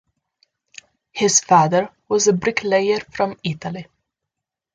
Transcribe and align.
His 1.11 1.39
father 1.41 1.87
was 2.09 2.25
a 2.25 2.33
bricklayer 2.33 3.01
from 3.11 3.37
Italy. 3.43 3.85